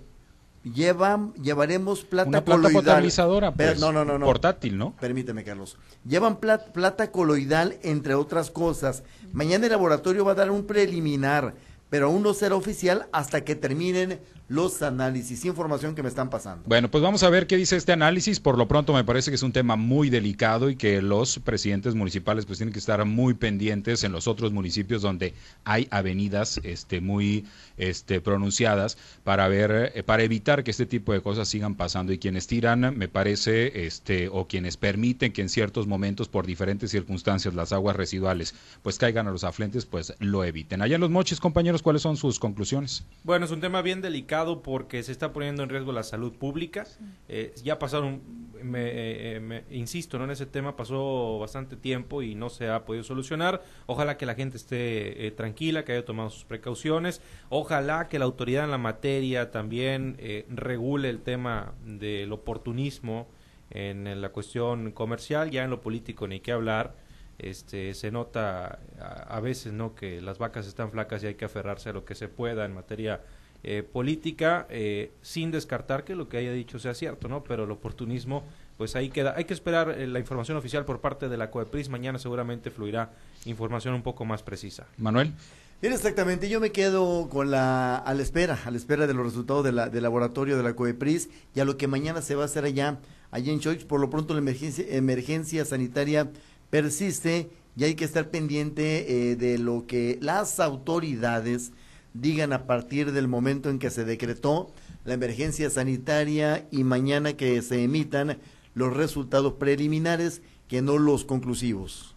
llevan, 0.65 1.33
llevaremos 1.35 2.05
plata 2.05 2.29
una 2.29 2.45
planta 2.45 2.71
potabilizadora, 2.71 3.53
pues, 3.53 3.79
no, 3.79 3.93
no, 3.93 4.05
no, 4.05 4.19
no, 4.19 4.27
portátil, 4.27 4.77
¿no? 4.77 4.97
Permíteme, 4.99 5.45
Carlos. 5.45 5.79
Llevan 6.05 6.39
plata 6.39 7.13
coloidal, 7.13 7.79
entre 7.83 8.15
otras 8.15 8.51
cosas. 8.51 9.05
Mañana 9.33 9.67
el 9.67 9.73
laboratorio 9.73 10.25
va 10.25 10.33
a 10.33 10.37
dar 10.37 10.51
un 10.51 10.67
preliminar, 10.67 11.55
pero 11.89 12.07
aún 12.07 12.25
no 12.25 12.35
será 12.35 12.57
oficial 12.57 13.07
hasta 13.13 13.45
que 13.45 13.55
terminen 13.55 14.19
los 14.49 14.83
análisis, 14.83 15.45
información 15.45 15.95
que 15.95 16.03
me 16.03 16.09
están 16.09 16.31
pasando. 16.31 16.65
Bueno, 16.67 16.91
pues 16.91 17.03
vamos 17.03 17.23
a 17.23 17.31
ver 17.31 17.47
qué 17.47 17.57
dice 17.57 17.77
este 17.77 17.93
análisis. 17.93 18.41
Por 18.41 18.59
lo 18.59 18.69
pronto 18.69 18.93
me 18.93 19.05
parece 19.05 19.31
que 19.31 19.37
es 19.37 19.43
un 19.43 19.53
tema 19.53 19.77
muy 19.77 20.11
delicado 20.11 20.69
y 20.71 20.77
que 20.77 21.01
los 21.01 21.39
presidentes 21.39 21.95
municipales 21.95 22.45
pues 22.47 22.59
tienen 22.59 22.73
que 22.73 22.79
estar 22.79 23.05
muy 23.05 23.35
pendientes 23.35 24.05
en 24.05 24.13
los 24.13 24.29
otros 24.29 24.53
municipios 24.53 25.03
donde 25.03 25.35
hay 25.65 25.89
avenidas 25.91 26.61
este 26.63 27.01
muy 27.01 27.47
este 27.77 28.21
pronunciadas 28.21 28.99
para 29.25 29.49
ver 29.49 29.93
eh, 29.95 30.03
para 30.03 30.23
evitar 30.23 30.63
que 30.63 30.71
este 30.71 30.87
tipo 30.87 31.13
de 31.13 31.21
cosas 31.21 31.49
sigan 31.49 31.75
pasando 31.75 32.13
y 32.13 32.19
quienes 32.19 32.47
tiran 32.47 32.97
me 32.97 33.09
parece 33.09 33.87
este 33.87 34.29
o 34.29 34.47
quienes 34.47 34.77
permiten 34.77 35.33
que 35.33 35.43
en 35.43 35.49
ciertos 35.49 35.87
momentos 35.87 36.29
por 36.29 36.47
diferentes 36.47 36.91
circunstancias 36.91 37.55
las 37.55 37.73
aguas 37.73 37.97
residuales 37.97 38.55
pues 38.83 38.99
caigan 38.99 39.27
a 39.27 39.31
los 39.31 39.45
afluentes 39.45 39.87
pues 39.87 40.15
lo 40.19 40.45
eviten. 40.45 40.83
Allá 40.83 40.97
en 40.97 41.01
los 41.01 41.11
moches, 41.11 41.41
compañeros, 41.41 41.83
¿cuáles 41.83 42.03
son 42.03 42.17
sus 42.17 42.39
conclusiones? 42.39 43.05
Bueno, 43.23 43.47
es 43.47 43.51
un 43.51 43.61
tema 43.61 43.83
bien 43.83 44.01
delicado 44.01 44.44
porque 44.63 45.03
se 45.03 45.13
está 45.13 45.33
poniendo 45.33 45.63
en 45.63 45.69
riesgo 45.69 45.93
la 45.93 46.03
salud 46.03 46.33
pública. 46.33 46.85
Eh, 47.29 47.55
ya 47.63 47.79
pasaron, 47.79 48.23
me, 48.63 48.83
eh, 48.85 49.65
insisto, 49.71 50.19
¿no? 50.19 50.25
en 50.25 50.31
ese 50.31 50.47
tema 50.47 50.77
pasó 50.77 51.39
bastante 51.39 51.77
tiempo 51.77 52.23
y 52.23 52.35
no 52.35 52.51
se 52.51 52.69
ha 52.69 52.85
podido 52.85 53.05
solucionar. 53.05 53.63
Ojalá 53.87 54.17
que 54.17 54.27
la 54.27 54.35
gente 54.35 54.57
esté 54.57 55.27
eh, 55.27 55.31
tranquila, 55.31 55.85
que 55.85 55.93
haya 55.93 56.05
tomado 56.05 56.31
sus 56.31 56.45
precauciones. 56.45 57.21
Ojalá 57.49 58.09
que 58.09 58.19
la 58.19 58.25
autoridad 58.25 58.65
en 58.65 58.71
la 58.71 58.79
materia 58.79 59.51
también 59.51 60.17
regule 60.49 61.11
el 61.11 61.21
tema 61.21 61.75
del 61.85 62.33
oportunismo 62.33 63.29
en, 63.71 64.21
la 64.21 64.29
cuestión 64.31 64.93
comercial, 64.93 65.51
ya 65.51 65.65
en 65.65 65.71
lo 65.71 65.81
político 65.81 66.29
ni 66.29 66.41
qué 66.41 66.53
hablar. 66.53 66.95
Este, 67.39 67.95
se 67.95 68.13
nota 68.13 68.79
a, 69.01 69.37
a, 69.37 69.41
veces 69.41 69.73
no 69.73 69.97
que 69.97 70.21
las 70.21 70.39
vacas 70.39 70.69
están 70.69 70.93
flacas 70.93 71.25
y 71.25 71.27
hay 71.27 71.35
que 71.35 71.45
aferrarse 71.45 71.91
a 71.91 71.93
lo 71.93 72.05
que 72.05 72.15
se 72.15 72.29
pueda 72.29 72.65
en 72.65 72.73
materia 72.73 73.23
eh, 73.67 73.83
política, 73.83 74.67
eh, 74.69 75.11
sin 75.23 75.51
descartar 75.51 76.05
que 76.05 76.15
lo 76.15 76.29
que 76.29 76.37
haya 76.37 76.53
dicho 76.53 76.79
sea 76.79 76.93
cierto, 76.93 77.29
¿no? 77.29 77.45
Pero 77.45 77.65
el 77.65 77.71
oportunismo, 77.71 78.45
pues 78.77 78.95
ahí 78.95 79.09
queda. 79.09 79.33
Hay 79.39 79.47
que 79.47 79.55
esperar 79.55 79.89
eh, 79.89 80.07
la 80.07 80.19
información 80.19 80.59
oficial 80.59 80.85
por 80.85 81.01
parte 81.01 81.31
de 81.31 81.39
la 81.39 81.51
COEPRIS. 81.51 81.89
Mañana 81.89 82.19
seguramente 82.19 82.71
fluirá 82.71 83.13
información 83.47 83.95
un 83.95 84.03
poco 84.03 84.27
más 84.27 84.43
precisa. 84.43 84.87
Manuel. 84.99 85.33
exactamente, 85.81 86.51
yo 86.51 86.61
me 86.61 86.73
quedo 86.73 87.31
con 87.31 87.51
la, 87.51 87.97
a 87.97 88.13
la 88.13 88.23
espera, 88.23 88.59
a 88.67 88.71
la 88.71 88.77
espera 88.77 89.07
de 89.07 89.15
los 89.15 89.25
resultados 89.25 89.65
de 89.65 89.73
la, 89.73 89.89
del 89.89 90.03
laboratorio 90.03 90.59
de 90.59 90.63
la 90.63 90.75
COEPRIS 90.77 91.31
y 91.55 91.61
a 91.61 91.65
lo 91.65 91.79
que 91.79 91.89
mañana 91.89 92.21
se 92.21 92.35
va 92.35 92.43
a 92.43 92.45
hacer 92.45 92.67
allá, 92.67 92.99
allá 93.31 93.51
en 93.51 93.61
Choix. 93.61 93.87
Por 93.87 93.99
lo 93.99 94.11
pronto 94.11 94.35
la 94.35 94.41
emergencia, 94.41 94.85
emergencia 94.91 95.65
sanitaria 95.65 96.31
persiste 96.69 97.49
y 97.79 97.85
hay 97.85 97.95
que 97.95 98.05
estar 98.05 98.29
pendiente 98.29 99.37
de 99.37 99.57
lo 99.57 99.87
que 99.87 100.19
las 100.21 100.61
autoridades 100.61 101.73
digan 102.15 102.53
a 102.53 102.67
partir 102.67 103.13
del 103.13 103.29
momento 103.29 103.69
en 103.69 103.79
que 103.79 103.91
se 103.91 104.05
decretó 104.05 104.73
la 105.05 105.15
emergencia 105.15 105.69
sanitaria 105.69 106.67
y 106.71 106.85
mañana 106.85 107.35
que 107.35 107.61
se 107.61 107.83
emitan 107.83 108.39
los 108.75 108.97
resultados 108.97 109.55
preliminares 109.55 110.41
que 110.69 110.81
no 110.81 110.97
los 110.97 111.25
conclusivos. 111.25 112.17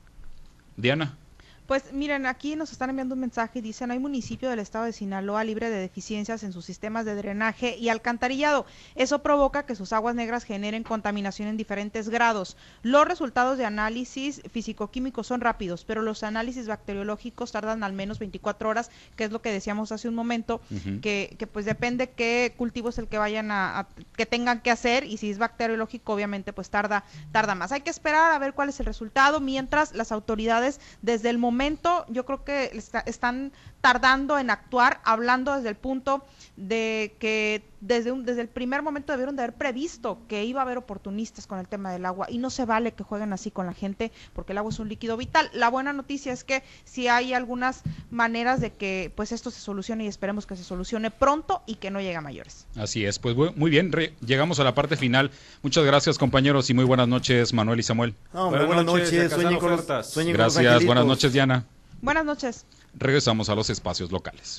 Diana. 0.77 1.17
Pues 1.67 1.91
miren, 1.91 2.25
aquí 2.25 2.55
nos 2.55 2.71
están 2.71 2.89
enviando 2.89 3.13
un 3.13 3.19
mensaje 3.19 3.59
y 3.59 3.61
dicen, 3.61 3.91
hay 3.91 3.99
municipio 3.99 4.49
del 4.49 4.59
estado 4.59 4.85
de 4.85 4.93
Sinaloa 4.93 5.43
libre 5.43 5.69
de 5.69 5.75
deficiencias 5.75 6.43
en 6.43 6.53
sus 6.53 6.63
sistemas 6.63 7.03
de 7.03 7.13
drenaje 7.13 7.75
y 7.77 7.89
alcantarillado. 7.89 8.65
Eso 8.95 9.21
provoca 9.21 9.65
que 9.65 9.75
sus 9.75 9.91
aguas 9.91 10.15
negras 10.15 10.45
generen 10.45 10.83
contaminación 10.83 11.49
en 11.49 11.57
diferentes 11.57 12.07
grados. 12.07 12.55
Los 12.83 13.05
resultados 13.05 13.57
de 13.57 13.65
análisis 13.65 14.41
físico-químicos 14.49 15.27
son 15.27 15.41
rápidos, 15.41 15.83
pero 15.83 16.01
los 16.01 16.23
análisis 16.23 16.67
bacteriológicos 16.67 17.51
tardan 17.51 17.83
al 17.83 17.91
menos 17.91 18.17
24 18.17 18.69
horas, 18.69 18.89
que 19.17 19.25
es 19.25 19.31
lo 19.33 19.41
que 19.41 19.51
decíamos 19.51 19.91
hace 19.91 20.07
un 20.07 20.15
momento, 20.15 20.61
que, 21.01 21.35
que, 21.37 21.47
pues 21.47 21.65
depende 21.65 22.11
qué 22.11 22.53
cultivo 22.55 22.89
es 22.89 22.97
el 22.97 23.09
que 23.09 23.17
vayan 23.17 23.51
a, 23.51 23.89
que 24.15 24.25
tengan 24.25 24.61
que 24.61 24.71
hacer 24.71 25.03
y 25.03 25.17
si 25.17 25.31
es 25.31 25.37
bacteriológico 25.37 26.13
obviamente 26.13 26.53
pues 26.53 26.69
tarda 26.69 27.03
tarda 27.33 27.55
más. 27.55 27.73
Hay 27.73 27.81
que 27.81 27.89
esperar 27.89 28.31
a 28.31 28.39
ver 28.39 28.53
cuál 28.53 28.69
es 28.69 28.79
el 28.79 28.85
resultado 28.85 29.41
mientras 29.41 29.93
las 29.93 30.13
autoridades 30.13 30.79
desde 31.01 31.29
el 31.29 31.37
momento 31.37 31.56
momento 31.57 32.05
yo 32.07 32.23
creo 32.23 32.43
que 32.43 32.71
están 33.07 33.51
tardando 33.81 34.37
en 34.37 34.49
actuar, 34.49 34.99
hablando 35.03 35.55
desde 35.55 35.69
el 35.69 35.75
punto 35.75 36.25
de 36.55 37.15
que 37.19 37.63
desde, 37.81 38.11
un, 38.11 38.25
desde 38.25 38.41
el 38.41 38.47
primer 38.47 38.81
momento 38.81 39.13
debieron 39.13 39.35
de 39.35 39.43
haber 39.43 39.55
previsto 39.55 40.17
que 40.27 40.43
iba 40.43 40.61
a 40.61 40.63
haber 40.63 40.79
oportunistas 40.79 41.45
con 41.45 41.59
el 41.59 41.67
tema 41.67 41.91
del 41.91 42.05
agua 42.05 42.27
y 42.29 42.39
no 42.39 42.49
se 42.49 42.65
vale 42.65 42.93
que 42.93 43.03
jueguen 43.03 43.31
así 43.33 43.51
con 43.51 43.67
la 43.67 43.73
gente 43.73 44.11
porque 44.33 44.53
el 44.53 44.57
agua 44.57 44.71
es 44.71 44.79
un 44.79 44.89
líquido 44.89 45.17
vital. 45.17 45.49
La 45.53 45.69
buena 45.69 45.93
noticia 45.93 46.33
es 46.33 46.43
que 46.43 46.63
si 46.83 47.07
hay 47.07 47.33
algunas 47.33 47.83
maneras 48.09 48.59
de 48.59 48.71
que 48.71 49.11
pues 49.15 49.31
esto 49.31 49.51
se 49.51 49.59
solucione 49.59 50.05
y 50.05 50.07
esperemos 50.07 50.47
que 50.47 50.55
se 50.55 50.63
solucione 50.63 51.11
pronto 51.11 51.61
y 51.67 51.75
que 51.75 51.91
no 51.91 52.01
llegue 52.01 52.15
a 52.15 52.21
mayores. 52.21 52.65
Así 52.75 53.05
es, 53.05 53.19
pues 53.19 53.35
muy 53.55 53.69
bien, 53.69 53.91
llegamos 54.25 54.59
a 54.59 54.63
la 54.63 54.73
parte 54.73 54.97
final. 54.97 55.29
Muchas 55.61 55.85
gracias 55.85 56.17
compañeros 56.17 56.69
y 56.69 56.73
muy 56.73 56.85
buenas 56.85 57.07
noches 57.07 57.53
Manuel 57.53 57.79
y 57.79 57.83
Samuel. 57.83 58.15
buenas, 58.33 58.85
noches, 58.85 59.37
Gracias, 60.33 60.85
buenas 60.85 61.05
noches 61.05 61.31
Diana. 61.31 61.65
Buenas 62.01 62.25
noches. 62.25 62.65
Regresamos 62.99 63.49
a 63.49 63.55
los 63.55 63.69
espacios 63.69 64.11
locales. 64.11 64.55